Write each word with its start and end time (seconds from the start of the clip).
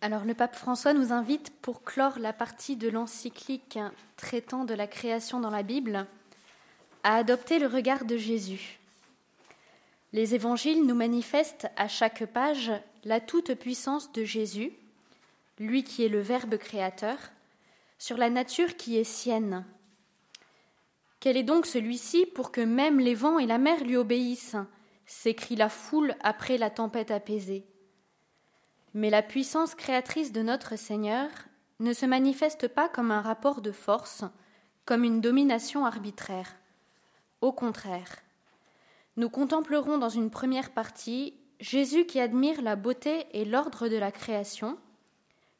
Alors 0.00 0.24
le 0.24 0.34
pape 0.34 0.54
François 0.54 0.92
nous 0.92 1.12
invite 1.12 1.50
pour 1.60 1.82
clore 1.82 2.20
la 2.20 2.32
partie 2.32 2.76
de 2.76 2.88
l'encyclique 2.88 3.80
traitant 4.16 4.64
de 4.64 4.74
la 4.74 4.86
création 4.86 5.40
dans 5.40 5.50
la 5.50 5.64
Bible 5.64 6.06
à 7.02 7.16
adopter 7.16 7.58
le 7.58 7.66
regard 7.66 8.04
de 8.04 8.16
Jésus. 8.16 8.78
Les 10.12 10.36
évangiles 10.36 10.86
nous 10.86 10.94
manifestent 10.94 11.68
à 11.76 11.88
chaque 11.88 12.26
page 12.26 12.70
la 13.04 13.20
toute-puissance 13.20 14.12
de 14.12 14.24
Jésus, 14.24 14.72
lui 15.58 15.82
qui 15.82 16.04
est 16.04 16.08
le 16.08 16.20
Verbe 16.20 16.56
créateur, 16.58 17.18
sur 17.98 18.16
la 18.16 18.30
nature 18.30 18.76
qui 18.76 18.96
est 18.96 19.04
sienne. 19.04 19.64
Quel 21.18 21.36
est 21.36 21.42
donc 21.42 21.66
celui-ci 21.66 22.24
pour 22.26 22.52
que 22.52 22.60
même 22.60 23.00
les 23.00 23.16
vents 23.16 23.40
et 23.40 23.46
la 23.46 23.58
mer 23.58 23.82
lui 23.82 23.96
obéissent 23.96 24.56
s'écrie 25.06 25.56
la 25.56 25.68
foule 25.68 26.14
après 26.20 26.56
la 26.56 26.70
tempête 26.70 27.10
apaisée. 27.10 27.64
Mais 28.98 29.10
la 29.10 29.22
puissance 29.22 29.76
créatrice 29.76 30.32
de 30.32 30.42
notre 30.42 30.74
Seigneur 30.74 31.28
ne 31.78 31.92
se 31.92 32.04
manifeste 32.04 32.66
pas 32.66 32.88
comme 32.88 33.12
un 33.12 33.20
rapport 33.20 33.60
de 33.60 33.70
force, 33.70 34.24
comme 34.86 35.04
une 35.04 35.20
domination 35.20 35.86
arbitraire. 35.86 36.56
Au 37.40 37.52
contraire, 37.52 38.16
nous 39.16 39.30
contemplerons 39.30 39.98
dans 39.98 40.08
une 40.08 40.30
première 40.30 40.72
partie 40.72 41.34
Jésus 41.60 42.06
qui 42.06 42.18
admire 42.18 42.60
la 42.60 42.74
beauté 42.74 43.26
et 43.34 43.44
l'ordre 43.44 43.86
de 43.86 43.94
la 43.94 44.10
création, 44.10 44.76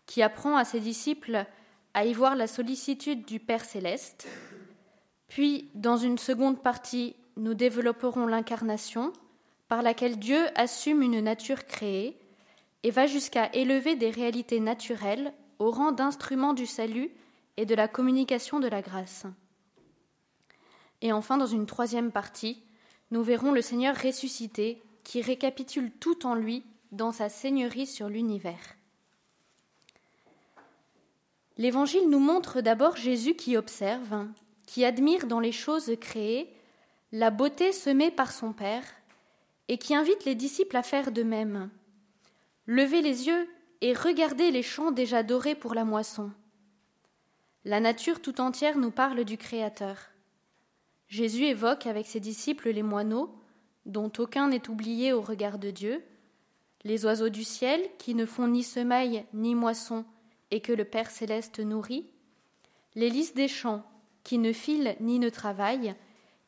qui 0.07 0.21
apprend 0.21 0.57
à 0.57 0.65
ses 0.65 0.81
disciples 0.81 1.47
à 1.95 2.07
y 2.07 2.15
voir 2.15 2.35
la 2.35 2.49
sollicitude 2.49 3.25
du 3.25 3.39
Père 3.39 3.65
céleste. 3.65 4.27
Puis, 5.29 5.71
dans 5.75 5.97
une 5.97 6.19
seconde 6.19 6.61
partie, 6.61 7.15
nous 7.37 7.55
développerons 7.55 8.27
l'incarnation, 8.27 9.13
par 9.69 9.83
laquelle 9.83 10.19
Dieu 10.19 10.45
assume 10.57 11.03
une 11.03 11.21
nature 11.21 11.67
créée 11.67 12.19
et 12.83 12.91
va 12.91 13.07
jusqu'à 13.07 13.53
élever 13.53 13.97
des 13.97 14.11
réalités 14.11 14.61
naturelles 14.61 15.33
au 15.59 15.71
rang 15.71 15.93
d'instruments 15.93 16.55
du 16.55 16.67
salut 16.67 17.11
et 17.57 17.67
de 17.67 17.75
la 17.75 17.89
communication 17.89 18.61
de 18.61 18.69
la 18.69 18.83
grâce. 18.83 19.27
Et 21.01 21.13
enfin, 21.13 21.37
dans 21.37 21.47
une 21.47 21.67
troisième 21.67 22.13
partie, 22.13 22.63
nous 23.11 23.23
verrons 23.23 23.53
le 23.53 23.63
Seigneur 23.63 23.97
ressuscité 23.97 24.83
qui 25.05 25.23
récapitule 25.23 25.91
tout 26.01 26.27
en 26.27 26.35
lui 26.35 26.65
dans 26.93 27.13
sa 27.13 27.29
seigneurie 27.29 27.87
sur 27.87 28.09
l'univers. 28.09 28.77
L'Évangile 31.57 32.09
nous 32.09 32.21
montre 32.21 32.61
d'abord 32.61 32.97
Jésus 32.97 33.35
qui 33.35 33.57
observe, 33.57 34.27
qui 34.67 34.85
admire 34.85 35.27
dans 35.27 35.41
les 35.41 35.53
choses 35.53 35.93
créées 36.01 36.53
la 37.11 37.31
beauté 37.31 37.73
semée 37.73 38.11
par 38.11 38.33
son 38.33 38.53
Père 38.53 38.85
et 39.67 39.79
qui 39.79 39.95
invite 39.95 40.25
les 40.25 40.35
disciples 40.35 40.77
à 40.77 40.83
faire 40.83 41.11
de 41.11 41.23
même, 41.23 41.71
Levez 42.71 43.01
les 43.01 43.27
yeux 43.27 43.49
et 43.81 43.95
regardez 43.95 44.51
les 44.51 44.63
champs 44.63 44.91
déjà 44.91 45.23
dorés 45.23 45.55
pour 45.55 45.73
la 45.73 45.87
moisson. 45.87 46.31
La 47.65 47.81
nature 47.81 48.21
tout 48.21 48.43
entière 48.43 48.77
nous 48.77 48.91
parle 48.91 49.25
du 49.25 49.39
Créateur. 49.39 49.97
Jésus 51.09 51.45
évoque 51.45 51.87
avec 51.87 52.07
ses 52.07 52.21
disciples 52.21 52.69
les 52.69 52.83
moineaux, 52.83 53.35
dont 53.87 54.13
aucun 54.19 54.49
n'est 54.49 54.69
oublié 54.69 55.15
au 55.15 55.23
regard 55.23 55.59
de 55.59 55.71
Dieu, 55.71 56.05
les 56.85 57.07
oiseaux 57.07 57.31
du 57.31 57.43
ciel 57.43 57.81
qui 57.97 58.15
ne 58.15 58.27
font 58.27 58.49
ni 58.49 58.63
semaille 58.63 59.25
ni 59.33 59.55
moisson 59.55 60.05
et 60.51 60.61
que 60.61 60.75
le 60.75 60.85
Père 60.85 61.11
céleste 61.11 61.61
nourrit, 61.61 62.05
les 62.95 63.09
lys 63.09 63.33
des 63.33 63.49
champs 63.49 63.83
qui 64.25 64.37
ne 64.37 64.53
filent 64.53 64.95
ni 65.01 65.19
ne 65.19 65.31
travaillent 65.31 65.95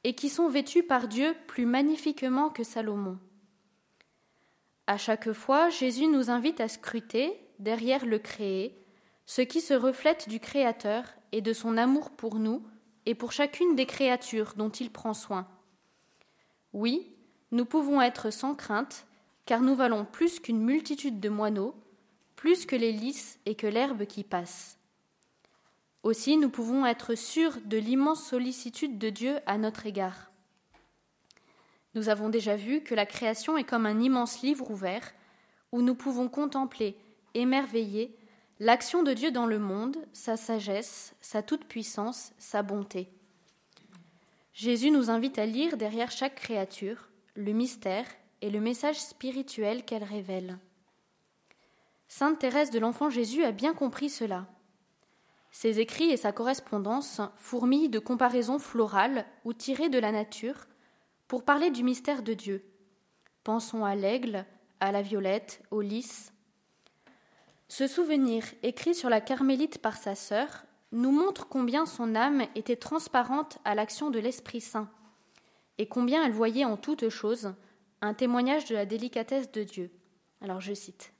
et 0.04 0.14
qui 0.14 0.28
sont 0.28 0.50
vêtus 0.50 0.82
par 0.82 1.08
Dieu 1.08 1.34
plus 1.46 1.64
magnifiquement 1.64 2.50
que 2.50 2.62
Salomon. 2.62 3.18
À 4.90 4.96
chaque 4.96 5.32
fois, 5.32 5.68
Jésus 5.68 6.08
nous 6.08 6.30
invite 6.30 6.60
à 6.60 6.66
scruter, 6.66 7.40
derrière 7.60 8.04
le 8.04 8.18
créé, 8.18 8.76
ce 9.24 9.40
qui 9.40 9.60
se 9.60 9.72
reflète 9.72 10.28
du 10.28 10.40
Créateur 10.40 11.04
et 11.30 11.42
de 11.42 11.52
son 11.52 11.76
amour 11.76 12.10
pour 12.10 12.40
nous 12.40 12.66
et 13.06 13.14
pour 13.14 13.30
chacune 13.30 13.76
des 13.76 13.86
créatures 13.86 14.54
dont 14.56 14.68
il 14.68 14.90
prend 14.90 15.14
soin. 15.14 15.46
Oui, 16.72 17.06
nous 17.52 17.66
pouvons 17.66 18.02
être 18.02 18.30
sans 18.32 18.56
crainte, 18.56 19.06
car 19.46 19.60
nous 19.60 19.76
valons 19.76 20.04
plus 20.04 20.40
qu'une 20.40 20.60
multitude 20.60 21.20
de 21.20 21.28
moineaux, 21.28 21.76
plus 22.34 22.66
que 22.66 22.74
les 22.74 22.90
lys 22.90 23.38
et 23.46 23.54
que 23.54 23.68
l'herbe 23.68 24.06
qui 24.06 24.24
passe. 24.24 24.76
Aussi, 26.02 26.36
nous 26.36 26.50
pouvons 26.50 26.84
être 26.84 27.14
sûrs 27.14 27.58
de 27.64 27.76
l'immense 27.76 28.24
sollicitude 28.24 28.98
de 28.98 29.10
Dieu 29.10 29.38
à 29.46 29.56
notre 29.56 29.86
égard. 29.86 30.29
Nous 31.94 32.08
avons 32.08 32.28
déjà 32.28 32.56
vu 32.56 32.82
que 32.82 32.94
la 32.94 33.06
création 33.06 33.56
est 33.56 33.64
comme 33.64 33.86
un 33.86 34.00
immense 34.00 34.42
livre 34.42 34.70
ouvert 34.70 35.12
où 35.72 35.82
nous 35.82 35.94
pouvons 35.94 36.28
contempler, 36.28 36.96
émerveiller 37.34 38.16
l'action 38.58 39.02
de 39.02 39.12
Dieu 39.12 39.30
dans 39.32 39.46
le 39.46 39.58
monde, 39.58 39.96
sa 40.12 40.36
sagesse, 40.36 41.14
sa 41.20 41.42
toute-puissance, 41.42 42.32
sa 42.38 42.62
bonté. 42.62 43.08
Jésus 44.52 44.90
nous 44.90 45.10
invite 45.10 45.38
à 45.38 45.46
lire 45.46 45.76
derrière 45.76 46.10
chaque 46.10 46.34
créature 46.34 47.08
le 47.34 47.52
mystère 47.52 48.06
et 48.42 48.50
le 48.50 48.60
message 48.60 49.00
spirituel 49.00 49.84
qu'elle 49.84 50.04
révèle. 50.04 50.58
Sainte 52.08 52.40
Thérèse 52.40 52.70
de 52.70 52.78
l'Enfant 52.78 53.08
Jésus 53.08 53.44
a 53.44 53.52
bien 53.52 53.72
compris 53.72 54.10
cela. 54.10 54.46
Ses 55.52 55.80
écrits 55.80 56.10
et 56.10 56.16
sa 56.16 56.32
correspondance 56.32 57.20
fourmillent 57.36 57.88
de 57.88 57.98
comparaisons 57.98 58.58
florales 58.58 59.24
ou 59.44 59.52
tirées 59.52 59.88
de 59.88 59.98
la 59.98 60.12
nature 60.12 60.66
pour 61.30 61.44
parler 61.44 61.70
du 61.70 61.84
mystère 61.84 62.24
de 62.24 62.34
Dieu. 62.34 62.64
Pensons 63.44 63.84
à 63.84 63.94
l'aigle, 63.94 64.44
à 64.80 64.90
la 64.90 65.00
violette, 65.00 65.62
au 65.70 65.80
lys. 65.80 66.32
Ce 67.68 67.86
souvenir, 67.86 68.42
écrit 68.64 68.96
sur 68.96 69.08
la 69.08 69.20
carmélite 69.20 69.78
par 69.78 69.96
sa 69.96 70.16
sœur, 70.16 70.64
nous 70.90 71.12
montre 71.12 71.46
combien 71.46 71.86
son 71.86 72.16
âme 72.16 72.42
était 72.56 72.74
transparente 72.74 73.58
à 73.64 73.76
l'action 73.76 74.10
de 74.10 74.18
l'Esprit 74.18 74.60
Saint, 74.60 74.90
et 75.78 75.86
combien 75.86 76.26
elle 76.26 76.32
voyait 76.32 76.64
en 76.64 76.76
toutes 76.76 77.08
choses 77.10 77.54
un 78.00 78.12
témoignage 78.12 78.64
de 78.64 78.74
la 78.74 78.84
délicatesse 78.84 79.52
de 79.52 79.62
Dieu. 79.62 79.92
Alors 80.40 80.60
je 80.60 80.74
cite. 80.74 81.12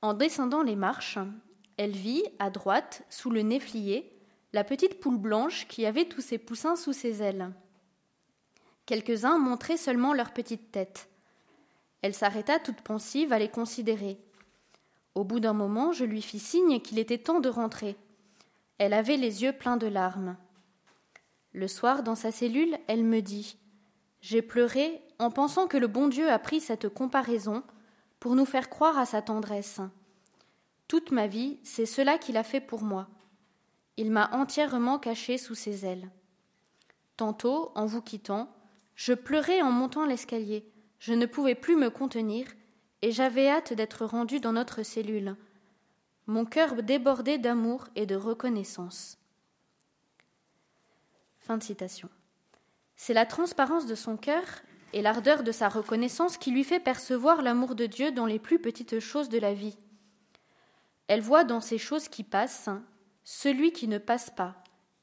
En 0.00 0.14
descendant 0.14 0.62
les 0.62 0.76
marches, 0.76 1.18
elle 1.76 1.90
vit, 1.90 2.24
à 2.38 2.48
droite, 2.48 3.02
sous 3.10 3.28
le 3.28 3.42
néflier, 3.42 4.18
la 4.54 4.64
petite 4.64 4.98
poule 4.98 5.18
blanche 5.18 5.68
qui 5.68 5.84
avait 5.84 6.08
tous 6.08 6.22
ses 6.22 6.38
poussins 6.38 6.76
sous 6.76 6.94
ses 6.94 7.22
ailes. 7.22 7.52
Quelques-uns 8.88 9.36
montraient 9.36 9.76
seulement 9.76 10.14
leur 10.14 10.32
petite 10.32 10.72
tête. 10.72 11.10
Elle 12.00 12.14
s'arrêta 12.14 12.58
toute 12.58 12.80
pensive 12.80 13.34
à 13.34 13.38
les 13.38 13.50
considérer. 13.50 14.18
Au 15.14 15.24
bout 15.24 15.40
d'un 15.40 15.52
moment, 15.52 15.92
je 15.92 16.06
lui 16.06 16.22
fis 16.22 16.38
signe 16.38 16.80
qu'il 16.80 16.98
était 16.98 17.18
temps 17.18 17.40
de 17.40 17.50
rentrer. 17.50 17.98
Elle 18.78 18.94
avait 18.94 19.18
les 19.18 19.42
yeux 19.42 19.52
pleins 19.52 19.76
de 19.76 19.88
larmes. 19.88 20.38
Le 21.52 21.68
soir, 21.68 22.02
dans 22.02 22.14
sa 22.14 22.32
cellule, 22.32 22.78
elle 22.86 23.04
me 23.04 23.20
dit 23.20 23.58
J'ai 24.22 24.40
pleuré 24.40 25.02
en 25.18 25.30
pensant 25.30 25.66
que 25.66 25.76
le 25.76 25.86
bon 25.86 26.08
Dieu 26.08 26.30
a 26.30 26.38
pris 26.38 26.62
cette 26.62 26.88
comparaison 26.88 27.64
pour 28.20 28.36
nous 28.36 28.46
faire 28.46 28.70
croire 28.70 28.96
à 28.96 29.04
sa 29.04 29.20
tendresse. 29.20 29.82
Toute 30.86 31.10
ma 31.10 31.26
vie, 31.26 31.58
c'est 31.62 31.84
cela 31.84 32.16
qu'il 32.16 32.38
a 32.38 32.42
fait 32.42 32.62
pour 32.62 32.80
moi. 32.80 33.06
Il 33.98 34.10
m'a 34.10 34.30
entièrement 34.32 34.98
caché 34.98 35.36
sous 35.36 35.54
ses 35.54 35.84
ailes. 35.84 36.08
Tantôt, 37.18 37.70
en 37.74 37.84
vous 37.84 38.00
quittant, 38.00 38.48
je 38.98 39.14
pleurais 39.14 39.62
en 39.62 39.70
montant 39.70 40.04
l'escalier. 40.06 40.68
Je 40.98 41.14
ne 41.14 41.24
pouvais 41.24 41.54
plus 41.54 41.76
me 41.76 41.88
contenir, 41.88 42.48
et 43.00 43.12
j'avais 43.12 43.48
hâte 43.48 43.72
d'être 43.72 44.04
rendu 44.04 44.40
dans 44.40 44.52
notre 44.52 44.82
cellule. 44.82 45.36
Mon 46.26 46.44
cœur 46.44 46.82
débordait 46.82 47.38
d'amour 47.38 47.86
et 47.94 48.06
de 48.06 48.16
reconnaissance. 48.16 49.16
Fin 51.38 51.58
de 51.58 51.62
citation. 51.62 52.10
C'est 52.96 53.14
la 53.14 53.24
transparence 53.24 53.86
de 53.86 53.94
son 53.94 54.16
cœur 54.16 54.42
et 54.92 55.00
l'ardeur 55.00 55.44
de 55.44 55.52
sa 55.52 55.68
reconnaissance 55.68 56.36
qui 56.36 56.50
lui 56.50 56.64
fait 56.64 56.80
percevoir 56.80 57.40
l'amour 57.40 57.76
de 57.76 57.86
Dieu 57.86 58.10
dans 58.10 58.26
les 58.26 58.40
plus 58.40 58.58
petites 58.58 58.98
choses 58.98 59.28
de 59.28 59.38
la 59.38 59.54
vie. 59.54 59.78
Elle 61.06 61.20
voit 61.20 61.44
dans 61.44 61.60
ces 61.60 61.78
choses 61.78 62.08
qui 62.08 62.24
passent 62.24 62.68
celui 63.22 63.70
qui 63.70 63.86
ne 63.86 63.98
passe 63.98 64.30
pas, 64.30 64.56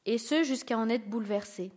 et 0.06 0.18
ce 0.18 0.44
jusqu'à 0.44 0.78
en 0.78 0.90
être 0.90 1.10
bouleversée. 1.10 1.72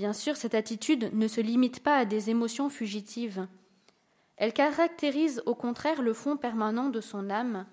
Bien 0.00 0.14
sûr, 0.14 0.34
cette 0.34 0.54
attitude 0.54 1.12
ne 1.12 1.28
se 1.28 1.42
limite 1.42 1.80
pas 1.80 1.94
à 1.94 2.04
des 2.06 2.30
émotions 2.30 2.70
fugitives. 2.70 3.46
Elle 4.38 4.54
caractérise 4.54 5.42
au 5.44 5.54
contraire 5.54 6.00
le 6.00 6.14
fond 6.14 6.38
permanent 6.38 6.88
de 6.88 7.02
son 7.02 7.28
âme, 7.28 7.66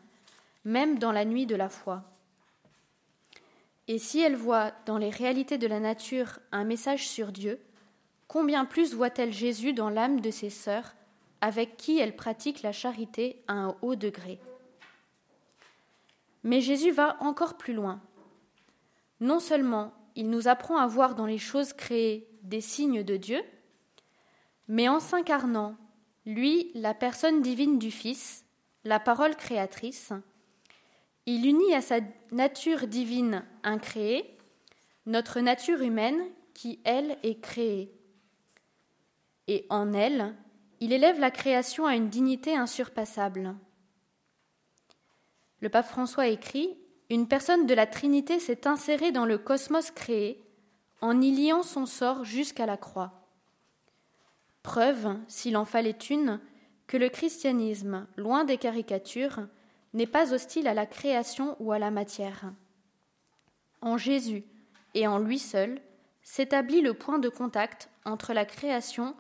même 0.66 1.00
dans 1.00 1.14
la 1.14 1.24
nuit 1.24 1.46
de 1.46 1.56
la 1.56 1.70
foi. 1.70 2.04
Et 3.88 3.98
si 3.98 4.20
elle 4.20 4.36
voit 4.36 4.74
dans 4.86 4.98
les 4.98 5.10
réalités 5.10 5.58
de 5.58 5.68
la 5.68 5.80
nature 5.80 6.40
un 6.52 6.66
message 6.66 7.08
sur 7.08 7.32
Dieu, 7.32 7.62
combien 8.28 8.66
plus 8.66 8.94
voit-elle 8.94 9.32
Jésus 9.32 9.72
dans 9.72 9.90
l'âme 9.90 10.20
de 10.20 10.30
ses 10.30 10.50
sœurs, 10.50 10.96
avec 11.40 11.78
qui 11.78 11.98
elle 11.98 12.18
pratique 12.18 12.62
la 12.62 12.74
charité 12.74 13.42
à 13.48 13.54
un 13.54 13.78
haut 13.82 13.96
degré. 13.96 14.38
Mais 16.44 16.60
Jésus 16.60 16.92
va 16.92 17.16
encore 17.22 17.56
plus 17.56 17.74
loin. 17.74 18.02
Non 19.22 19.40
seulement 19.40 19.94
il 20.18 20.32
nous 20.32 20.48
apprend 20.48 20.78
à 20.78 20.88
voir 20.88 21.14
dans 21.14 21.28
les 21.28 21.38
choses 21.38 21.74
créées 21.74 22.28
des 22.42 22.60
signes 22.60 23.04
de 23.04 23.18
Dieu, 23.18 23.40
mais 24.68 24.90
en 24.90 25.00
s'incarnant, 25.00 25.78
lui, 26.26 26.72
la 26.74 26.96
personne 26.96 27.44
divine 27.44 27.78
du 27.78 27.92
Fils, 27.92 28.44
la 28.84 29.00
parole 29.00 29.36
créatrice, 29.36 30.12
il 31.28 31.46
unit 31.46 31.74
à 31.76 31.82
sa 31.82 32.00
nature 32.32 32.88
divine 32.88 33.46
incréée 33.64 34.38
notre 35.06 35.40
nature 35.40 35.82
humaine 35.82 36.20
qui, 36.56 36.80
elle, 36.84 37.18
est 37.22 37.40
créée. 37.40 37.94
Et 39.48 39.68
en 39.70 39.94
elle, 39.94 40.36
il 40.80 40.94
élève 40.94 41.20
la 41.20 41.32
création 41.32 41.86
à 41.86 41.96
une 41.96 42.10
dignité 42.10 42.56
insurpassable. 42.56 43.56
Le 45.60 45.70
pape 45.70 45.88
François 45.88 46.28
écrit 46.28 46.76
Une 47.10 47.28
personne 47.28 47.66
de 47.66 47.74
la 47.74 47.88
Trinité 47.88 48.40
s'est 48.40 48.68
insérée 48.68 49.12
dans 49.12 49.26
le 49.26 49.38
cosmos 49.38 49.92
créé 49.92 50.44
en 51.00 51.22
y 51.22 51.32
liant 51.32 51.64
son 51.64 51.86
sort 51.86 52.26
jusqu'à 52.26 52.66
la 52.66 52.78
croix. 52.78 53.14
Preuve, 54.64 55.16
s'il 55.28 55.56
en 55.56 55.66
fallait 55.66 55.92
une, 55.92 56.40
que 56.88 56.98
le 56.98 57.10
christianisme, 57.10 58.08
loin 58.18 58.44
des 58.44 58.58
caricatures, 58.58 59.48
n'est 59.94 60.08
pas 60.08 60.34
hostile 60.34 60.68
à 60.68 60.74
la 60.74 60.86
création 60.86 61.56
ou 61.60 61.72
à 61.72 61.80
la 61.80 61.92
matière. 61.92 62.52
En 63.82 63.98
Jésus 63.98 64.44
et 64.94 65.08
en 65.08 65.20
lui 65.20 65.40
seul 65.40 65.80
s'établit 66.24 66.82
le 66.82 66.94
point 66.94 67.20
de 67.20 67.30
contact 67.30 67.90
entre 68.04 68.34
la 68.34 68.46
création 68.46 69.16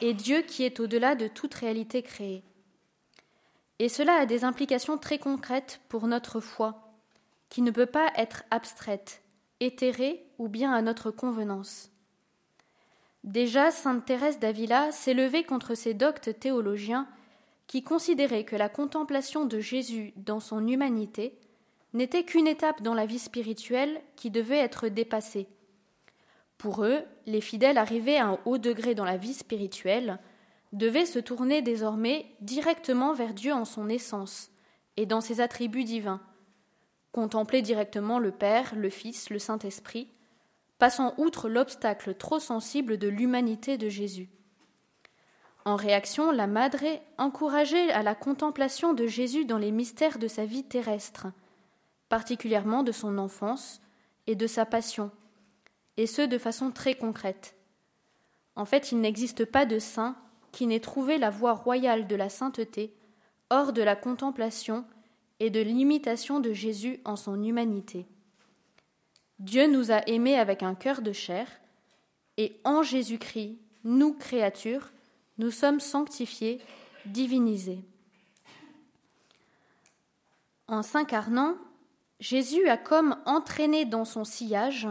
et 0.00 0.14
Dieu 0.14 0.42
qui 0.42 0.62
est 0.62 0.80
au-delà 0.80 1.14
de 1.14 1.28
toute 1.28 1.54
réalité 1.54 2.02
créée. 2.02 2.42
Et 3.78 3.88
cela 3.88 4.14
a 4.14 4.26
des 4.26 4.44
implications 4.44 4.96
très 4.96 5.18
concrètes 5.18 5.80
pour 5.88 6.06
notre 6.06 6.40
foi, 6.40 6.85
qui 7.48 7.62
ne 7.62 7.70
peut 7.70 7.86
pas 7.86 8.10
être 8.16 8.44
abstraite, 8.50 9.22
éthérée 9.60 10.26
ou 10.38 10.48
bien 10.48 10.72
à 10.72 10.82
notre 10.82 11.10
convenance. 11.10 11.90
Déjà, 13.24 13.70
sainte 13.70 14.04
Thérèse 14.04 14.38
d'Avila 14.38 14.92
s'est 14.92 15.14
levée 15.14 15.44
contre 15.44 15.74
ces 15.74 15.94
doctes 15.94 16.38
théologiens 16.38 17.08
qui 17.66 17.82
considéraient 17.82 18.44
que 18.44 18.56
la 18.56 18.68
contemplation 18.68 19.44
de 19.44 19.58
Jésus 19.58 20.12
dans 20.16 20.40
son 20.40 20.66
humanité 20.66 21.38
n'était 21.92 22.24
qu'une 22.24 22.46
étape 22.46 22.82
dans 22.82 22.94
la 22.94 23.06
vie 23.06 23.18
spirituelle 23.18 24.00
qui 24.14 24.30
devait 24.30 24.58
être 24.58 24.88
dépassée. 24.88 25.48
Pour 26.58 26.84
eux, 26.84 27.02
les 27.26 27.40
fidèles 27.40 27.78
arrivés 27.78 28.18
à 28.18 28.26
un 28.26 28.38
haut 28.44 28.58
degré 28.58 28.94
dans 28.94 29.04
la 29.04 29.16
vie 29.16 29.34
spirituelle 29.34 30.18
devaient 30.72 31.06
se 31.06 31.18
tourner 31.18 31.62
désormais 31.62 32.26
directement 32.40 33.12
vers 33.12 33.34
Dieu 33.34 33.52
en 33.52 33.64
son 33.64 33.88
essence 33.88 34.50
et 34.96 35.06
dans 35.06 35.20
ses 35.20 35.40
attributs 35.40 35.84
divins, 35.84 36.20
contempler 37.16 37.62
directement 37.62 38.18
le 38.18 38.30
Père, 38.30 38.74
le 38.76 38.90
Fils, 38.90 39.30
le 39.30 39.38
Saint-Esprit, 39.38 40.06
passant 40.78 41.14
outre 41.16 41.48
l'obstacle 41.48 42.14
trop 42.14 42.38
sensible 42.38 42.98
de 42.98 43.08
l'humanité 43.08 43.78
de 43.78 43.88
Jésus. 43.88 44.28
En 45.64 45.76
réaction, 45.76 46.30
la 46.30 46.46
Madre 46.46 46.84
encourageait 47.16 47.90
à 47.90 48.02
la 48.02 48.14
contemplation 48.14 48.92
de 48.92 49.06
Jésus 49.06 49.46
dans 49.46 49.56
les 49.56 49.70
mystères 49.70 50.18
de 50.18 50.28
sa 50.28 50.44
vie 50.44 50.64
terrestre, 50.64 51.28
particulièrement 52.10 52.82
de 52.82 52.92
son 52.92 53.16
enfance 53.16 53.80
et 54.26 54.34
de 54.34 54.46
sa 54.46 54.66
passion, 54.66 55.10
et 55.96 56.06
ce 56.06 56.20
de 56.20 56.36
façon 56.36 56.70
très 56.70 56.96
concrète. 56.96 57.56
En 58.56 58.66
fait, 58.66 58.92
il 58.92 59.00
n'existe 59.00 59.46
pas 59.46 59.64
de 59.64 59.78
saint 59.78 60.16
qui 60.52 60.66
n'ait 60.66 60.80
trouvé 60.80 61.16
la 61.16 61.30
voie 61.30 61.54
royale 61.54 62.08
de 62.08 62.14
la 62.14 62.28
sainteté 62.28 62.94
hors 63.48 63.72
de 63.72 63.80
la 63.80 63.96
contemplation 63.96 64.84
et 65.40 65.50
de 65.50 65.60
l'imitation 65.60 66.40
de 66.40 66.52
Jésus 66.52 67.00
en 67.04 67.16
son 67.16 67.42
humanité. 67.42 68.06
Dieu 69.38 69.66
nous 69.66 69.92
a 69.92 70.06
aimés 70.08 70.38
avec 70.38 70.62
un 70.62 70.74
cœur 70.74 71.02
de 71.02 71.12
chair, 71.12 71.46
et 72.38 72.58
en 72.64 72.82
Jésus-Christ, 72.82 73.58
nous, 73.84 74.14
créatures, 74.14 74.92
nous 75.38 75.50
sommes 75.50 75.80
sanctifiés, 75.80 76.60
divinisés. 77.04 77.84
En 80.68 80.82
s'incarnant, 80.82 81.54
Jésus 82.18 82.68
a 82.68 82.76
comme 82.76 83.16
entraîné 83.26 83.84
dans 83.84 84.04
son 84.04 84.24
sillage 84.24 84.88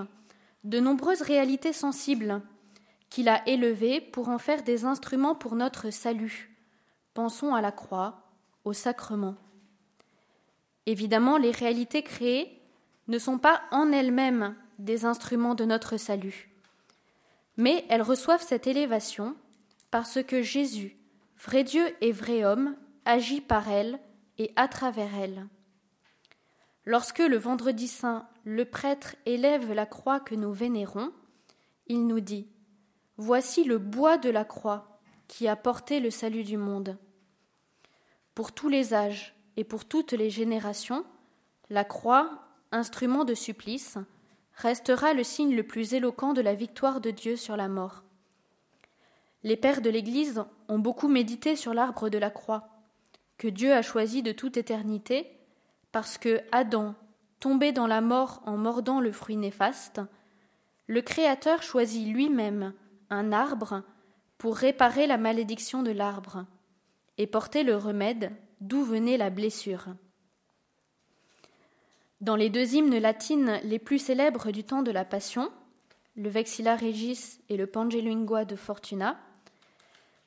de 0.64 0.80
nombreuses 0.80 1.22
réalités 1.22 1.74
sensibles 1.74 2.42
qu'il 3.10 3.30
a 3.30 3.48
élevées 3.48 4.00
pour 4.00 4.30
en 4.30 4.38
faire 4.38 4.64
des 4.64 4.86
instruments 4.86 5.36
pour 5.36 5.56
notre 5.56 5.90
salut. 5.90 6.56
Pensons 7.14 7.56
à 7.56 7.62
la 7.62 7.72
croix, 7.72 8.22
au 8.64 8.74
sacrement. 8.74 9.36
Évidemment, 10.86 11.38
les 11.38 11.52
réalités 11.52 12.04
créées 12.04 12.62
ne 13.08 13.18
sont 13.18 13.38
pas 13.38 13.62
en 13.72 13.92
elles-mêmes 13.92 14.56
des 14.80 15.06
instruments 15.06 15.56
de 15.56 15.66
notre 15.66 15.98
salut, 15.98 16.50
mais 17.58 17.86
elles 17.90 18.02
reçoivent 18.02 18.44
cette 18.44 18.68
élévation 18.68 19.36
parce 19.92 20.22
que 20.24 20.42
Jésus, 20.42 20.98
vrai 21.38 21.64
Dieu 21.64 21.86
et 22.02 22.12
vrai 22.12 22.44
homme, 22.44 22.76
agit 23.06 23.42
par 23.42 23.70
elle 23.70 24.00
et 24.38 24.52
à 24.56 24.68
travers 24.68 25.16
elle. 25.16 25.48
Lorsque 26.84 27.20
le 27.20 27.38
vendredi 27.38 27.88
saint, 27.88 28.28
le 28.44 28.66
prêtre 28.66 29.16
élève 29.26 29.72
la 29.72 29.86
croix 29.86 30.20
que 30.20 30.36
nous 30.36 30.52
vénérons, 30.52 31.12
il 31.88 32.06
nous 32.06 32.20
dit 32.20 32.48
Voici 33.18 33.64
le 33.64 33.78
bois 33.78 34.18
de 34.18 34.30
la 34.30 34.44
croix 34.44 35.00
qui 35.28 35.48
a 35.48 35.56
porté 35.56 36.00
le 36.00 36.12
salut 36.12 36.44
du 36.44 36.58
monde. 36.58 36.98
Pour 38.34 38.52
tous 38.52 38.70
les 38.70 38.94
âges 38.94 39.35
et 39.58 39.64
pour 39.64 39.86
toutes 39.86 40.14
les 40.14 40.30
générations, 40.30 41.06
la 41.70 41.84
croix, 41.84 42.44
instrument 42.72 43.26
de 43.26 43.34
supplice, 43.34 43.98
restera 44.54 45.14
le 45.14 45.24
signe 45.24 45.56
le 45.56 45.64
plus 45.64 45.94
éloquent 45.94 46.34
de 46.34 46.42
la 46.42 46.54
victoire 46.54 47.02
de 47.02 47.12
Dieu 47.12 47.36
sur 47.36 47.58
la 47.58 47.68
mort. 47.68 48.04
Les 49.44 49.58
pères 49.58 49.82
de 49.82 49.90
l'Église 49.90 50.44
ont 50.70 50.80
beaucoup 50.80 51.08
médité 51.08 51.56
sur 51.56 51.74
l'arbre 51.74 52.10
de 52.10 52.18
la 52.18 52.30
croix, 52.30 52.70
que 53.38 53.48
Dieu 53.48 53.74
a 53.74 53.82
choisi 53.82 54.24
de 54.24 54.32
toute 54.32 54.58
éternité, 54.58 55.32
parce 55.92 56.18
que 56.18 56.42
Adam, 56.52 56.96
tombé 57.40 57.72
dans 57.72 57.88
la 57.88 58.02
mort 58.02 58.42
en 58.46 58.58
mordant 58.58 59.00
le 59.00 59.12
fruit 59.12 59.38
néfaste, 59.38 60.02
le 60.88 61.02
Créateur 61.02 61.64
choisit 61.64 62.08
lui-même 62.08 62.74
un 63.10 63.32
arbre 63.32 63.84
pour 64.38 64.56
réparer 64.56 65.08
la 65.08 65.18
malédiction 65.18 65.84
de 65.84 65.92
l'arbre 65.92 66.46
et 67.18 67.28
porter 67.28 67.64
le 67.64 67.78
remède 67.78 68.32
d'où 68.62 68.84
venait 68.84 69.18
la 69.18 69.30
blessure. 69.30 69.88
Dans 72.22 72.36
les 72.36 72.50
deux 72.50 72.76
hymnes 72.76 72.98
latines 72.98 73.60
les 73.64 73.80
plus 73.80 74.00
célèbres 74.00 74.52
du 74.52 74.64
temps 74.64 74.84
de 74.84 74.92
la 74.92 75.06
Passion, 75.06 75.52
le 76.16 76.30
Vexilla 76.30 76.76
Regis 76.76 77.40
et 77.50 77.58
le 77.58 77.68
Pangelingua 77.68 78.46
de 78.46 78.56
Fortuna, 78.56 79.20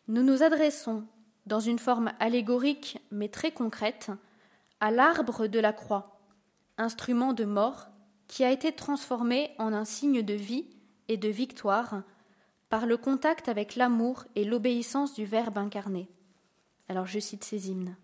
nous 0.07 0.23
nous 0.23 0.43
adressons, 0.43 1.05
dans 1.47 1.61
une 1.61 1.79
forme 1.79 2.13
allégorique 2.21 2.99
mais 3.11 3.29
très 3.29 3.53
concrète, 3.53 4.11
à 4.81 4.91
l'arbre 4.91 5.47
de 5.47 5.59
la 5.59 5.73
croix, 5.73 6.21
instrument 6.77 7.33
de 7.33 7.45
mort 7.45 7.89
qui 8.27 8.45
a 8.45 8.51
été 8.51 8.73
transformé 8.73 9.51
en 9.59 9.73
un 9.73 9.85
signe 9.85 10.23
de 10.23 10.35
vie 10.35 10.67
et 11.09 11.17
de 11.17 11.29
victoire 11.29 12.03
par 12.69 12.87
le 12.87 12.99
contact 12.99 13.49
avec 13.49 13.77
l'amour 13.77 14.25
et 14.37 14.45
l'obéissance 14.45 15.15
du 15.15 15.25
Verbe 15.25 15.57
incarné. 15.57 16.09
Alors 16.89 17.07
je 17.07 17.19
cite 17.19 17.45
ces 17.45 17.71
hymnes. 17.71 17.97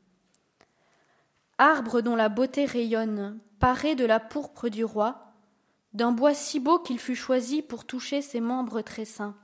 Arbre 1.58 2.00
dont 2.00 2.16
la 2.16 2.28
beauté 2.28 2.64
rayonne, 2.64 3.38
paré 3.58 3.94
de 3.94 4.04
la 4.04 4.20
pourpre 4.20 4.68
du 4.68 4.84
roi, 4.84 5.32
d'un 5.92 6.12
bois 6.12 6.34
si 6.34 6.60
beau 6.60 6.78
qu'il 6.78 6.98
fut 6.98 7.16
choisi 7.16 7.62
pour 7.62 7.84
toucher 7.86 8.20
ses 8.20 8.40
membres 8.40 8.82
très 8.82 9.04
saints. 9.04 9.36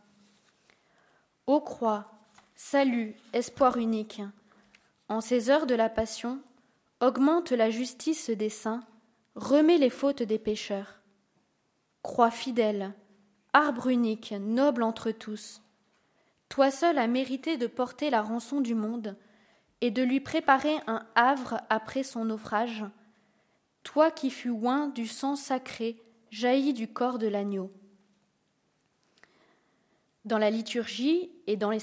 Ô 1.47 1.61
croix, 1.61 2.11
Salut, 2.63 3.15
espoir 3.33 3.79
unique. 3.79 4.21
En 5.09 5.23
ces 5.23 5.49
heures 5.49 5.67
de 5.67 5.75
la 5.75 5.89
passion, 5.89 6.43
augmente 7.01 7.53
la 7.53 7.71
justice 7.71 8.29
des 8.29 8.51
saints, 8.51 8.85
remet 9.35 9.79
les 9.79 9.89
fautes 9.89 10.23
des 10.23 10.39
pécheurs. 10.39 11.01
Croix 12.03 12.31
fidèle, 12.31 12.93
arbre 13.55 13.89
unique, 13.89 14.35
noble 14.39 14.83
entre 14.83 15.11
tous, 15.11 15.63
toi 16.51 16.71
seul 16.71 16.99
as 16.99 17.07
mérité 17.07 17.57
de 17.57 17.67
porter 17.67 18.11
la 18.11 18.21
rançon 18.21 18.61
du 18.61 18.75
monde 18.75 19.17
et 19.81 19.91
de 19.91 20.03
lui 20.03 20.21
préparer 20.21 20.77
un 20.87 21.07
havre 21.15 21.61
après 21.69 22.03
son 22.03 22.25
naufrage, 22.27 22.85
toi 23.83 24.11
qui 24.11 24.31
fus 24.31 24.51
oint 24.51 24.89
du 24.89 25.07
sang 25.07 25.37
sacré 25.37 25.97
jailli 26.31 26.73
du 26.73 26.89
corps 26.89 27.19
de 27.19 27.27
l'agneau. 27.27 27.71
Dans 30.25 30.39
la 30.39 30.51
liturgie 30.51 31.31
et 31.47 31.57
dans 31.57 31.71
les, 31.71 31.81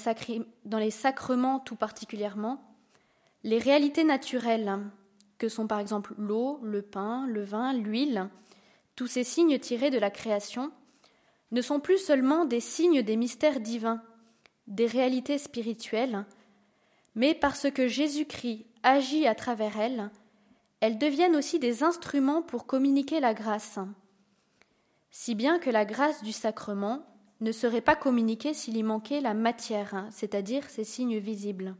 dans 0.65 0.77
les 0.77 0.91
sacrements 0.91 1.59
tout 1.59 1.75
particulièrement, 1.75 2.63
les 3.43 3.57
réalités 3.57 4.03
naturelles, 4.03 4.79
que 5.37 5.49
sont 5.49 5.67
par 5.67 5.79
exemple 5.79 6.13
l'eau, 6.17 6.59
le 6.63 6.81
pain, 6.81 7.25
le 7.27 7.43
vin, 7.43 7.73
l'huile, 7.73 8.29
tous 8.95 9.07
ces 9.07 9.23
signes 9.23 9.59
tirés 9.59 9.91
de 9.91 9.99
la 9.99 10.09
création, 10.09 10.71
ne 11.51 11.61
sont 11.61 11.79
plus 11.79 11.97
seulement 11.97 12.45
des 12.45 12.59
signes 12.59 13.03
des 13.03 13.15
mystères 13.15 13.59
divins, 13.59 14.01
des 14.67 14.87
réalités 14.87 15.37
spirituelles, 15.37 16.25
mais 17.17 17.33
parce 17.33 17.69
que 17.71 17.87
Jésus-Christ 17.87 18.67
agit 18.83 19.25
à 19.25 19.33
travers 19.33 19.79
elles, 19.79 20.11
elles 20.81 20.99
deviennent 20.99 21.35
aussi 21.35 21.57
des 21.57 21.83
instruments 21.83 22.43
pour 22.43 22.67
communiquer 22.67 23.19
la 23.19 23.33
grâce. 23.33 23.79
Si 25.09 25.33
bien 25.33 25.57
que 25.57 25.71
la 25.71 25.83
grâce 25.83 26.21
du 26.21 26.31
sacrement 26.31 27.07
ne 27.41 27.51
serait 27.51 27.81
pas 27.81 27.95
communiqué 27.95 28.53
s'il 28.53 28.77
y 28.77 28.83
manquait 28.83 29.19
la 29.19 29.33
matière, 29.33 30.05
c'est-à-dire 30.11 30.69
ces 30.69 30.83
signes 30.83 31.17
visibles. 31.17 31.75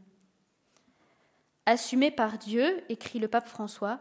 assumée 1.66 2.10
par 2.10 2.38
Dieu, 2.38 2.82
écrit 2.88 3.20
le 3.20 3.28
pape 3.28 3.46
François, 3.46 4.00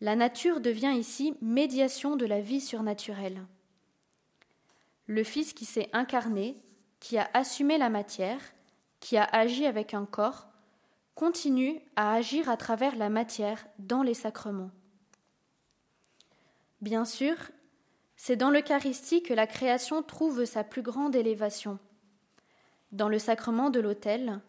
la 0.00 0.16
nature 0.16 0.60
devient 0.60 0.94
ici 0.98 1.36
médiation 1.40 2.16
de 2.16 2.26
la 2.26 2.40
vie 2.40 2.60
surnaturelle. 2.60 3.46
Le 5.06 5.22
Fils 5.22 5.52
qui 5.52 5.66
s'est 5.66 5.88
incarné, 5.92 6.56
qui 6.98 7.16
a 7.16 7.30
assumé 7.32 7.78
la 7.78 7.90
matière, 7.90 8.40
qui 8.98 9.16
a 9.16 9.24
agi 9.24 9.66
avec 9.66 9.94
un 9.94 10.06
corps, 10.06 10.48
continue 11.14 11.80
à 11.96 12.14
agir 12.14 12.48
à 12.48 12.56
travers 12.56 12.96
la 12.96 13.08
matière 13.08 13.64
dans 13.78 14.02
les 14.02 14.14
sacrements. 14.14 14.70
Bien 16.80 17.04
sûr, 17.04 17.36
c'est 18.16 18.36
dans 18.36 18.50
l'Eucharistie 18.50 19.22
que 19.22 19.34
la 19.34 19.46
création 19.46 20.02
trouve 20.02 20.44
sa 20.44 20.64
plus 20.64 20.82
grande 20.82 21.14
élévation. 21.14 21.78
Dans 22.92 23.08
le 23.08 23.18
sacrement 23.18 23.70
de 23.70 23.80
l'autel, 23.80 24.40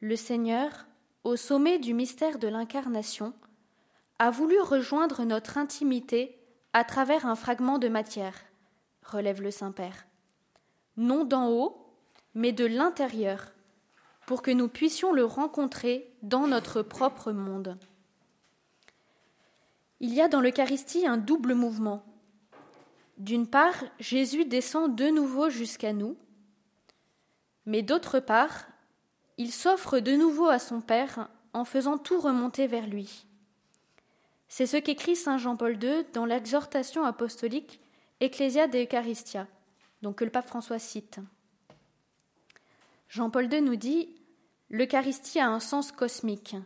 le 0.00 0.16
Seigneur, 0.16 0.86
au 1.24 1.36
sommet 1.36 1.78
du 1.78 1.94
mystère 1.94 2.38
de 2.38 2.48
l'incarnation, 2.48 3.32
a 4.18 4.30
voulu 4.30 4.60
rejoindre 4.60 5.24
notre 5.24 5.58
intimité 5.58 6.38
à 6.72 6.84
travers 6.84 7.26
un 7.26 7.36
fragment 7.36 7.78
de 7.78 7.88
matière, 7.88 8.44
relève 9.02 9.42
le 9.42 9.50
Saint-Père. 9.50 10.06
Non 10.96 11.24
d'en 11.24 11.50
haut, 11.50 11.86
mais 12.34 12.52
de 12.52 12.64
l'intérieur, 12.64 13.52
pour 14.26 14.42
que 14.42 14.50
nous 14.50 14.68
puissions 14.68 15.12
le 15.12 15.24
rencontrer 15.24 16.12
dans 16.22 16.46
notre 16.46 16.82
propre 16.82 17.32
monde. 17.32 17.78
Il 20.00 20.12
y 20.12 20.20
a 20.20 20.28
dans 20.28 20.40
l'Eucharistie 20.40 21.06
un 21.06 21.16
double 21.16 21.54
mouvement. 21.54 22.04
D'une 23.18 23.46
part, 23.46 23.82
Jésus 23.98 24.44
descend 24.44 24.94
de 24.94 25.06
nouveau 25.06 25.48
jusqu'à 25.48 25.92
nous, 25.92 26.16
mais 27.64 27.82
d'autre 27.82 28.20
part, 28.20 28.66
il 29.38 29.52
s'offre 29.52 30.00
de 30.00 30.12
nouveau 30.12 30.48
à 30.48 30.58
son 30.58 30.80
Père 30.80 31.28
en 31.52 31.64
faisant 31.64 31.96
tout 31.96 32.20
remonter 32.20 32.66
vers 32.66 32.86
lui. 32.86 33.26
C'est 34.48 34.66
ce 34.66 34.76
qu'écrit 34.76 35.16
saint 35.16 35.38
Jean-Paul 35.38 35.82
II 35.82 36.04
dans 36.12 36.26
l'exhortation 36.26 37.04
apostolique 37.04 37.80
Ecclesia 38.20 38.68
de 38.68 38.78
Eucharistia, 38.78 39.46
donc 40.02 40.16
que 40.16 40.24
le 40.24 40.30
pape 40.30 40.46
François 40.46 40.78
cite. 40.78 41.20
Jean-Paul 43.08 43.52
II 43.52 43.62
nous 43.62 43.76
dit 43.76 44.14
L'Eucharistie 44.68 45.38
a 45.38 45.48
un 45.48 45.60
sens 45.60 45.92
cosmique, 45.92 46.56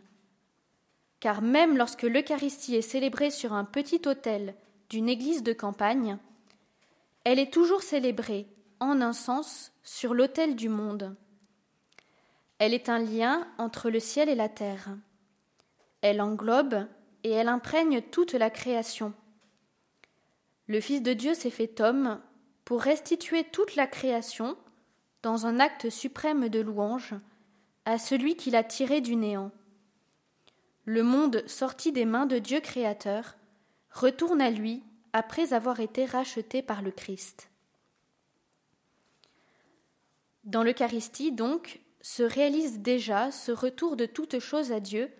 car 1.19 1.41
même 1.41 1.77
lorsque 1.77 2.03
l'Eucharistie 2.03 2.75
est 2.75 2.81
célébrée 2.81 3.29
sur 3.29 3.53
un 3.53 3.63
petit 3.63 4.01
autel 4.07 4.55
d'une 4.89 5.07
église 5.07 5.43
de 5.43 5.53
campagne, 5.53 6.17
elle 7.23 7.39
est 7.39 7.53
toujours 7.53 7.83
célébrée, 7.83 8.47
en 8.79 8.99
un 9.01 9.13
sens, 9.13 9.71
sur 9.83 10.13
l'autel 10.13 10.55
du 10.55 10.69
monde. 10.69 11.15
Elle 12.57 12.73
est 12.73 12.89
un 12.89 12.99
lien 12.99 13.47
entre 13.57 13.89
le 13.89 13.99
ciel 13.99 14.29
et 14.29 14.35
la 14.35 14.49
terre. 14.49 14.89
Elle 16.01 16.21
englobe 16.21 16.87
et 17.23 17.29
elle 17.29 17.47
imprègne 17.47 18.01
toute 18.01 18.33
la 18.33 18.49
création. 18.49 19.13
Le 20.67 20.81
Fils 20.81 21.03
de 21.03 21.13
Dieu 21.13 21.33
s'est 21.33 21.51
fait 21.51 21.79
homme 21.81 22.19
pour 22.65 22.81
restituer 22.81 23.43
toute 23.43 23.75
la 23.75 23.87
création, 23.87 24.57
dans 25.23 25.45
un 25.45 25.59
acte 25.59 25.89
suprême 25.89 26.49
de 26.49 26.59
louange, 26.59 27.13
à 27.85 27.97
celui 27.97 28.35
qui 28.35 28.51
l'a 28.51 28.63
tiré 28.63 29.01
du 29.01 29.15
néant. 29.15 29.51
Le 30.85 31.03
monde 31.03 31.43
sorti 31.47 31.91
des 31.91 32.05
mains 32.05 32.25
de 32.25 32.39
Dieu 32.39 32.59
créateur 32.59 33.35
retourne 33.91 34.41
à 34.41 34.49
lui 34.49 34.83
après 35.13 35.53
avoir 35.53 35.79
été 35.79 36.05
racheté 36.05 36.61
par 36.61 36.81
le 36.81 36.91
Christ. 36.91 37.49
Dans 40.43 40.63
l'Eucharistie, 40.63 41.31
donc, 41.31 41.81
se 42.01 42.23
réalise 42.23 42.79
déjà 42.79 43.31
ce 43.31 43.51
retour 43.51 43.95
de 43.95 44.07
toutes 44.07 44.39
choses 44.39 44.71
à 44.71 44.79
Dieu 44.79 45.11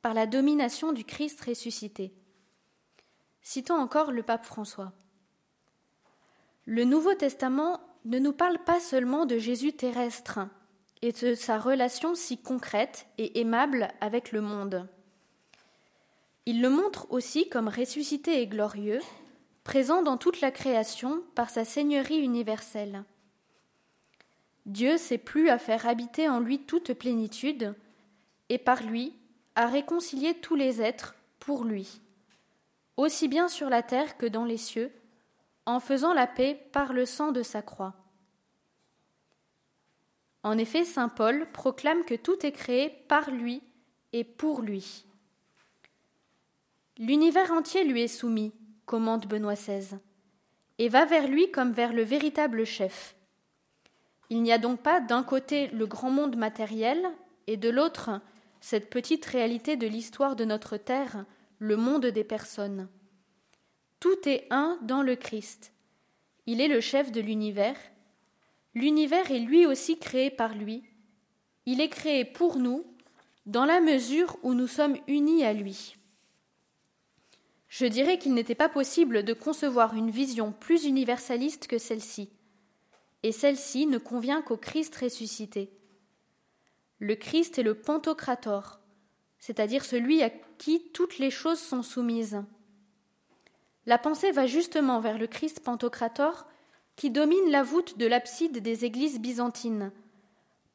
par 0.00 0.14
la 0.14 0.26
domination 0.26 0.92
du 0.92 1.04
Christ 1.04 1.40
ressuscité. 1.42 2.14
Citons 3.42 3.74
encore 3.74 4.10
le 4.10 4.22
pape 4.22 4.44
François. 4.44 4.92
Le 6.64 6.84
Nouveau 6.84 7.14
Testament 7.14 7.80
ne 8.04 8.18
nous 8.18 8.32
parle 8.32 8.58
pas 8.58 8.80
seulement 8.80 9.26
de 9.26 9.38
Jésus 9.38 9.72
terrestre, 9.72 10.40
et 11.02 11.12
de 11.12 11.34
sa 11.34 11.58
relation 11.58 12.14
si 12.14 12.38
concrète 12.38 13.06
et 13.18 13.40
aimable 13.40 13.88
avec 14.00 14.32
le 14.32 14.40
monde. 14.40 14.86
Il 16.46 16.60
le 16.60 16.70
montre 16.70 17.06
aussi 17.10 17.48
comme 17.48 17.68
ressuscité 17.68 18.42
et 18.42 18.46
glorieux, 18.46 19.00
présent 19.64 20.02
dans 20.02 20.16
toute 20.16 20.40
la 20.40 20.50
création 20.50 21.22
par 21.34 21.50
sa 21.50 21.64
Seigneurie 21.64 22.18
universelle. 22.18 23.04
Dieu 24.66 24.98
s'est 24.98 25.18
plu 25.18 25.48
à 25.48 25.58
faire 25.58 25.86
habiter 25.86 26.28
en 26.28 26.40
lui 26.40 26.60
toute 26.60 26.92
plénitude, 26.92 27.74
et 28.48 28.58
par 28.58 28.82
lui 28.82 29.14
à 29.54 29.66
réconcilier 29.66 30.34
tous 30.34 30.54
les 30.54 30.82
êtres 30.82 31.14
pour 31.38 31.64
lui, 31.64 32.00
aussi 32.96 33.28
bien 33.28 33.48
sur 33.48 33.70
la 33.70 33.82
terre 33.82 34.16
que 34.18 34.26
dans 34.26 34.44
les 34.44 34.56
cieux, 34.56 34.92
en 35.66 35.80
faisant 35.80 36.12
la 36.12 36.26
paix 36.26 36.68
par 36.72 36.92
le 36.92 37.06
sang 37.06 37.32
de 37.32 37.42
sa 37.42 37.62
croix. 37.62 37.94
En 40.42 40.56
effet, 40.56 40.84
Saint 40.84 41.08
Paul 41.08 41.46
proclame 41.52 42.04
que 42.04 42.14
tout 42.14 42.44
est 42.46 42.52
créé 42.52 42.90
par 43.08 43.30
lui 43.30 43.62
et 44.12 44.24
pour 44.24 44.62
lui. 44.62 45.04
L'univers 46.98 47.52
entier 47.52 47.84
lui 47.84 48.02
est 48.02 48.08
soumis, 48.08 48.52
commande 48.86 49.26
Benoît 49.26 49.54
XVI, 49.54 49.98
et 50.78 50.88
va 50.88 51.04
vers 51.04 51.28
lui 51.28 51.50
comme 51.50 51.72
vers 51.72 51.92
le 51.92 52.02
véritable 52.02 52.64
chef. 52.64 53.14
Il 54.30 54.42
n'y 54.42 54.52
a 54.52 54.58
donc 54.58 54.80
pas 54.80 55.00
d'un 55.00 55.22
côté 55.22 55.68
le 55.68 55.86
grand 55.86 56.10
monde 56.10 56.36
matériel 56.36 57.06
et 57.46 57.56
de 57.56 57.68
l'autre 57.68 58.20
cette 58.60 58.90
petite 58.90 59.24
réalité 59.24 59.76
de 59.76 59.86
l'histoire 59.86 60.36
de 60.36 60.44
notre 60.44 60.76
terre, 60.76 61.24
le 61.58 61.76
monde 61.76 62.06
des 62.06 62.24
personnes. 62.24 62.88
Tout 64.00 64.28
est 64.28 64.46
un 64.50 64.78
dans 64.82 65.02
le 65.02 65.14
Christ. 65.14 65.72
Il 66.46 66.60
est 66.60 66.68
le 66.68 66.80
chef 66.80 67.12
de 67.12 67.20
l'univers 67.20 67.76
L'univers 68.74 69.30
est 69.30 69.40
lui 69.40 69.66
aussi 69.66 69.98
créé 69.98 70.30
par 70.30 70.54
lui. 70.54 70.84
Il 71.66 71.80
est 71.80 71.88
créé 71.88 72.24
pour 72.24 72.56
nous, 72.56 72.86
dans 73.46 73.64
la 73.64 73.80
mesure 73.80 74.36
où 74.42 74.54
nous 74.54 74.68
sommes 74.68 74.96
unis 75.08 75.44
à 75.44 75.52
lui. 75.52 75.96
Je 77.68 77.86
dirais 77.86 78.18
qu'il 78.18 78.34
n'était 78.34 78.54
pas 78.54 78.68
possible 78.68 79.24
de 79.24 79.32
concevoir 79.32 79.94
une 79.94 80.10
vision 80.10 80.52
plus 80.52 80.84
universaliste 80.84 81.66
que 81.66 81.78
celle-ci, 81.78 82.30
et 83.22 83.32
celle-ci 83.32 83.86
ne 83.86 83.98
convient 83.98 84.42
qu'au 84.42 84.56
Christ 84.56 84.94
ressuscité. 84.96 85.70
Le 86.98 87.16
Christ 87.16 87.58
est 87.58 87.64
le 87.64 87.74
Pantocrator, 87.74 88.80
c'est-à-dire 89.38 89.84
celui 89.84 90.22
à 90.22 90.30
qui 90.30 90.90
toutes 90.92 91.18
les 91.18 91.30
choses 91.30 91.60
sont 91.60 91.82
soumises. 91.82 92.42
La 93.90 93.98
pensée 93.98 94.30
va 94.30 94.46
justement 94.46 95.00
vers 95.00 95.18
le 95.18 95.26
Christ 95.26 95.64
Pantocrator 95.64 96.46
qui 96.94 97.10
domine 97.10 97.50
la 97.50 97.64
voûte 97.64 97.98
de 97.98 98.06
l'abside 98.06 98.58
des 98.58 98.84
églises 98.84 99.18
byzantines, 99.18 99.90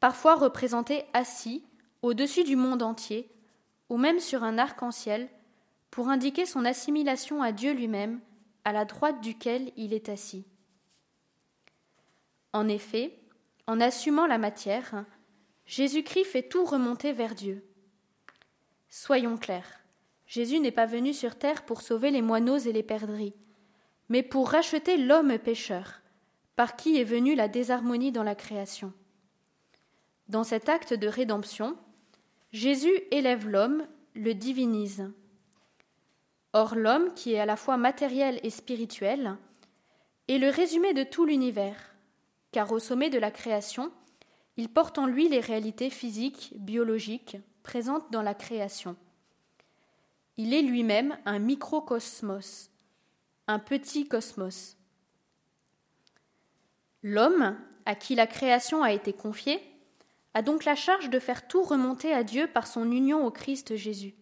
parfois 0.02 0.36
représenté 0.36 1.06
assis 1.14 1.64
au-dessus 2.02 2.44
du 2.44 2.58
monde 2.58 2.84
entier, 2.84 3.32
ou 3.88 3.96
même 3.96 4.20
sur 4.20 4.44
un 4.44 4.58
arc-en-ciel, 4.58 5.30
pour 5.92 6.10
indiquer 6.10 6.46
son 6.46 6.66
assimilation 6.66 7.42
à 7.42 7.54
Dieu 7.54 7.72
lui-même, 7.72 8.20
à 8.66 8.74
la 8.74 8.84
droite 8.84 9.22
duquel 9.22 9.72
il 9.78 9.94
est 9.94 10.10
assis. 10.10 10.44
En 12.52 12.68
effet, 12.68 13.18
en 13.66 13.80
assumant 13.80 14.28
la 14.28 14.40
matière, 14.40 15.06
Jésus-Christ 15.66 16.26
fait 16.26 16.50
tout 16.50 16.66
remonter 16.66 17.14
vers 17.14 17.34
Dieu. 17.34 17.64
Soyons 18.90 19.38
clairs, 19.38 19.85
Jésus 20.28 20.60
n'est 20.60 20.72
pas 20.72 20.86
venu 20.86 21.14
sur 21.14 21.36
terre 21.36 21.64
pour 21.64 21.82
sauver 21.82 22.12
les 22.12 22.22
moineaux 22.22 22.58
et 22.58 22.72
les 22.72 22.84
perdrix, 22.84 23.34
mais 24.10 24.24
pour 24.24 24.50
racheter 24.50 24.98
l'homme 24.98 25.38
pécheur, 25.38 26.02
par 26.56 26.76
qui 26.76 27.00
est 27.00 27.04
venue 27.04 27.36
la 27.36 27.48
désharmonie 27.48 28.12
dans 28.12 28.24
la 28.24 28.36
création. 28.36 28.94
Dans 30.28 30.44
cet 30.44 30.70
acte 30.70 30.94
de 30.94 31.08
rédemption, 31.08 31.78
Jésus 32.52 32.94
élève 33.12 33.48
l'homme, 33.48 33.86
le 34.16 34.34
divinise. 34.34 35.12
Or 36.54 36.76
l'homme, 36.76 37.14
qui 37.14 37.34
est 37.34 37.40
à 37.40 37.46
la 37.46 37.58
fois 37.58 37.78
matériel 37.78 38.40
et 38.42 38.50
spirituel, 38.50 39.38
est 40.28 40.38
le 40.38 40.50
résumé 40.50 40.94
de 40.94 41.04
tout 41.04 41.26
l'univers, 41.26 41.96
car 42.52 42.72
au 42.72 42.80
sommet 42.80 43.10
de 43.10 43.20
la 43.20 43.30
création, 43.30 43.92
il 44.58 44.70
porte 44.70 44.98
en 44.98 45.06
lui 45.06 45.28
les 45.28 45.42
réalités 45.42 45.90
physiques, 45.90 46.54
biologiques, 46.56 47.38
présentes 47.62 48.10
dans 48.12 48.22
la 48.22 48.34
création. 48.34 48.96
Il 50.38 50.54
est 50.54 50.62
lui-même 50.62 51.18
un 51.26 51.40
microcosmos, 51.40 52.70
un 53.48 53.60
petit 53.60 54.08
cosmos. 54.08 54.78
L'homme, 57.04 57.58
à 57.86 57.96
qui 57.96 58.16
la 58.16 58.28
création 58.28 58.84
a 58.84 58.92
été 58.92 59.14
confiée, 59.14 59.62
a 60.34 60.42
donc 60.42 60.66
la 60.66 60.76
charge 60.76 61.10
de 61.10 61.20
faire 61.20 61.48
tout 61.48 61.64
remonter 61.64 62.14
à 62.14 62.24
Dieu 62.24 62.48
par 62.48 62.68
son 62.68 62.92
union 62.92 63.26
au 63.26 63.32
Christ 63.32 63.76
Jésus. 63.76 64.16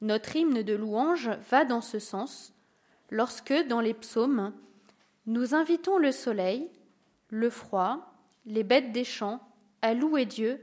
Notre 0.00 0.34
hymne 0.34 0.62
de 0.62 0.74
louange 0.74 1.30
va 1.50 1.64
dans 1.64 1.80
ce 1.80 1.98
sens 1.98 2.52
lorsque, 3.10 3.54
dans 3.68 3.80
les 3.80 3.94
psaumes, 3.94 4.52
nous 5.26 5.54
invitons 5.54 5.98
le 5.98 6.10
soleil, 6.10 6.70
le 7.28 7.50
froid, 7.50 8.14
les 8.46 8.64
bêtes 8.64 8.92
des 8.92 9.04
champs 9.04 9.40
à 9.82 9.94
louer 9.94 10.24
Dieu, 10.24 10.60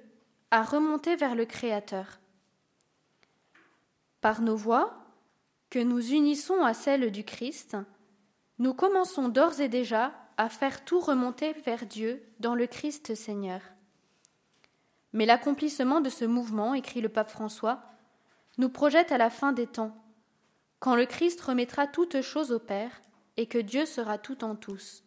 à 0.52 0.64
remonter 0.64 1.16
vers 1.16 1.36
le 1.36 1.46
Créateur. 1.46 2.20
Par 4.26 4.42
nos 4.42 4.56
voix, 4.56 4.98
que 5.70 5.78
nous 5.78 6.12
unissons 6.12 6.64
à 6.64 6.74
celles 6.74 7.12
du 7.12 7.24
Christ, 7.24 7.78
nous 8.58 8.74
commençons 8.74 9.30
d'ores 9.30 9.62
et 9.62 9.70
déjà 9.70 10.14
à 10.38 10.50
faire 10.50 10.84
tout 10.84 11.00
remonter 11.00 11.54
vers 11.54 11.86
Dieu 11.86 12.24
dans 12.40 12.56
le 12.56 12.66
Christ 12.66 13.14
Seigneur. 13.14 13.62
Mais 15.14 15.28
l'accomplissement 15.28 16.02
de 16.02 16.10
ce 16.10 16.26
mouvement, 16.26 16.74
écrit 16.74 17.02
le 17.02 17.10
pape 17.10 17.30
François, 17.30 17.84
nous 18.58 18.70
projette 18.70 19.12
à 19.12 19.20
la 19.20 19.30
fin 19.30 19.52
des 19.52 19.68
temps, 19.68 19.96
quand 20.80 20.96
le 20.96 21.06
Christ 21.06 21.40
remettra 21.42 21.86
toutes 21.86 22.22
choses 22.22 22.52
au 22.52 22.58
Père 22.58 23.04
et 23.38 23.46
que 23.46 23.60
Dieu 23.60 23.86
sera 23.86 24.18
tout 24.18 24.44
en 24.44 24.56
tous. 24.56 25.04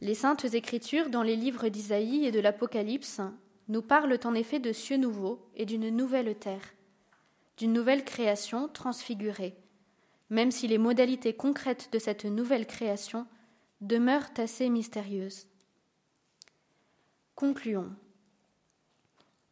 Les 0.00 0.14
saintes 0.14 0.46
écritures 0.54 1.10
dans 1.10 1.22
les 1.22 1.36
livres 1.36 1.68
d'Isaïe 1.68 2.24
et 2.24 2.30
de 2.30 2.40
l'Apocalypse 2.40 3.20
nous 3.68 3.82
parlent 3.82 4.18
en 4.24 4.32
effet 4.32 4.58
de 4.58 4.72
cieux 4.72 4.96
nouveaux 4.96 5.50
et 5.54 5.66
d'une 5.66 5.90
nouvelle 5.90 6.34
terre, 6.38 6.64
d'une 7.56 7.72
nouvelle 7.72 8.04
création 8.04 8.68
transfigurée, 8.68 9.56
même 10.30 10.50
si 10.50 10.66
les 10.68 10.78
modalités 10.78 11.34
concrètes 11.34 11.90
de 11.92 11.98
cette 11.98 12.24
nouvelle 12.24 12.66
création 12.66 13.26
demeurent 13.80 14.30
assez 14.36 14.68
mystérieuses. 14.68 15.46
Concluons. 17.34 17.92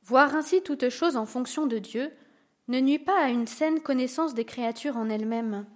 Voir 0.03 0.35
ainsi 0.35 0.63
toute 0.63 0.89
chose 0.89 1.17
en 1.17 1.27
fonction 1.27 1.67
de 1.67 1.79
Dieu 1.79 2.13
ne 2.69 2.81
nuit 2.81 2.99
pas 2.99 3.21
à 3.21 3.29
une 3.29 3.47
saine 3.47 3.81
connaissance 3.81 4.35
des 4.35 4.45
créatures 4.45 4.97
en 4.97 5.11
elles-mêmes. 5.11 5.67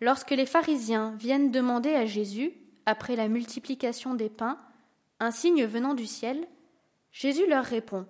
Lorsque 0.00 0.30
les 0.30 0.46
pharisiens 0.46 1.14
viennent 1.18 1.50
demander 1.50 1.94
à 1.94 2.06
Jésus, 2.06 2.52
après 2.86 3.16
la 3.16 3.28
multiplication 3.28 4.14
des 4.14 4.28
pains, 4.30 4.58
un 5.20 5.32
signe 5.32 5.64
venant 5.64 5.94
du 5.94 6.06
ciel, 6.06 6.46
Jésus 7.10 7.46
leur 7.48 7.64
répond 7.64 8.06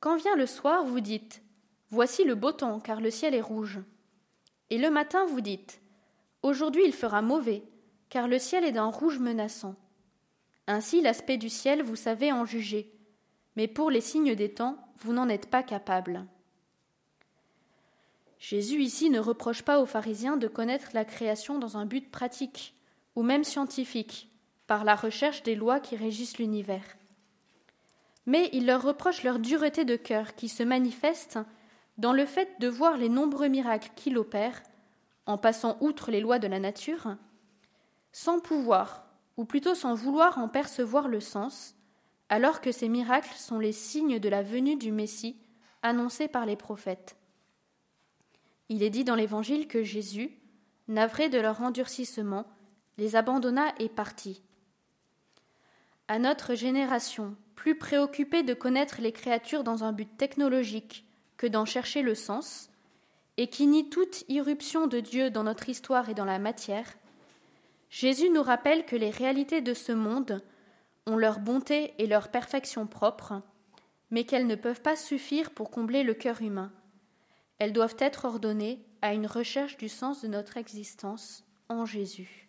Quand 0.00 0.16
vient 0.16 0.36
le 0.36 0.46
soir, 0.46 0.84
vous 0.84 1.00
dites 1.00 1.42
Voici 1.90 2.24
le 2.24 2.34
beau 2.34 2.52
temps, 2.52 2.80
car 2.80 3.00
le 3.00 3.10
ciel 3.10 3.34
est 3.34 3.40
rouge. 3.40 3.80
Et 4.70 4.78
le 4.78 4.90
matin, 4.90 5.24
vous 5.26 5.40
dites 5.40 5.80
Aujourd'hui 6.42 6.84
il 6.84 6.92
fera 6.92 7.22
mauvais, 7.22 7.62
car 8.10 8.28
le 8.28 8.38
ciel 8.38 8.64
est 8.64 8.72
d'un 8.72 8.90
rouge 8.90 9.18
menaçant. 9.18 9.74
Ainsi 10.66 11.00
l'aspect 11.00 11.38
du 11.38 11.48
ciel, 11.48 11.82
vous 11.82 11.96
savez 11.96 12.30
en 12.30 12.44
juger, 12.44 12.92
mais 13.56 13.66
pour 13.66 13.90
les 13.90 14.02
signes 14.02 14.34
des 14.34 14.52
temps, 14.52 14.76
vous 14.98 15.12
n'en 15.12 15.28
êtes 15.28 15.48
pas 15.48 15.62
capable. 15.62 16.26
Jésus 18.38 18.82
ici 18.82 19.10
ne 19.10 19.18
reproche 19.18 19.62
pas 19.62 19.80
aux 19.80 19.86
pharisiens 19.86 20.36
de 20.36 20.46
connaître 20.46 20.90
la 20.92 21.04
création 21.04 21.58
dans 21.58 21.76
un 21.76 21.86
but 21.86 22.10
pratique, 22.10 22.74
ou 23.16 23.22
même 23.22 23.44
scientifique, 23.44 24.28
par 24.66 24.84
la 24.84 24.94
recherche 24.94 25.42
des 25.42 25.54
lois 25.54 25.80
qui 25.80 25.96
régissent 25.96 26.38
l'univers. 26.38 26.84
Mais 28.26 28.50
il 28.52 28.66
leur 28.66 28.82
reproche 28.82 29.22
leur 29.22 29.38
dureté 29.38 29.84
de 29.84 29.96
cœur 29.96 30.34
qui 30.34 30.48
se 30.48 30.62
manifeste 30.62 31.38
dans 31.98 32.12
le 32.12 32.24
fait 32.24 32.48
de 32.60 32.68
voir 32.68 32.96
les 32.96 33.08
nombreux 33.08 33.48
miracles 33.48 33.90
qu'il 33.96 34.16
opère, 34.16 34.62
en 35.26 35.36
passant 35.36 35.76
outre 35.80 36.10
les 36.10 36.20
lois 36.20 36.38
de 36.38 36.46
la 36.46 36.60
nature, 36.60 37.16
sans 38.12 38.40
pouvoir, 38.40 39.04
ou 39.36 39.44
plutôt 39.44 39.74
sans 39.74 39.94
vouloir 39.94 40.38
en 40.38 40.48
percevoir 40.48 41.08
le 41.08 41.20
sens, 41.20 41.74
alors 42.28 42.60
que 42.60 42.72
ces 42.72 42.88
miracles 42.88 43.34
sont 43.36 43.58
les 43.58 43.72
signes 43.72 44.18
de 44.18 44.28
la 44.28 44.42
venue 44.42 44.76
du 44.76 44.92
Messie 44.92 45.36
annoncés 45.82 46.28
par 46.28 46.46
les 46.46 46.56
prophètes. 46.56 47.16
Il 48.68 48.82
est 48.82 48.90
dit 48.90 49.04
dans 49.04 49.14
l'Évangile 49.14 49.66
que 49.66 49.82
Jésus, 49.82 50.38
navré 50.88 51.28
de 51.28 51.38
leur 51.38 51.62
endurcissement, 51.62 52.46
les 52.96 53.16
abandonna 53.16 53.74
et 53.78 53.88
partit. 53.88 54.42
À 56.06 56.18
notre 56.18 56.54
génération, 56.54 57.36
plus 57.54 57.76
préoccupée 57.76 58.42
de 58.42 58.54
connaître 58.54 59.00
les 59.00 59.12
créatures 59.12 59.64
dans 59.64 59.84
un 59.84 59.92
but 59.92 60.16
technologique 60.16 61.07
que 61.38 61.46
d'en 61.46 61.64
chercher 61.64 62.02
le 62.02 62.14
sens, 62.14 62.68
et 63.38 63.46
qui 63.46 63.66
nie 63.66 63.88
toute 63.88 64.24
irruption 64.28 64.88
de 64.88 65.00
Dieu 65.00 65.30
dans 65.30 65.44
notre 65.44 65.68
histoire 65.68 66.10
et 66.10 66.14
dans 66.14 66.24
la 66.24 66.40
matière, 66.40 66.98
Jésus 67.88 68.28
nous 68.28 68.42
rappelle 68.42 68.84
que 68.84 68.96
les 68.96 69.10
réalités 69.10 69.62
de 69.62 69.72
ce 69.72 69.92
monde 69.92 70.42
ont 71.06 71.16
leur 71.16 71.38
bonté 71.38 71.94
et 71.98 72.06
leur 72.06 72.28
perfection 72.28 72.86
propre, 72.86 73.40
mais 74.10 74.24
qu'elles 74.24 74.46
ne 74.46 74.56
peuvent 74.56 74.82
pas 74.82 74.96
suffire 74.96 75.52
pour 75.52 75.70
combler 75.70 76.02
le 76.02 76.14
cœur 76.14 76.42
humain. 76.42 76.72
Elles 77.58 77.72
doivent 77.72 77.96
être 77.98 78.24
ordonnées 78.24 78.84
à 79.00 79.14
une 79.14 79.26
recherche 79.26 79.76
du 79.76 79.88
sens 79.88 80.22
de 80.22 80.28
notre 80.28 80.56
existence 80.56 81.44
en 81.68 81.86
Jésus. 81.86 82.47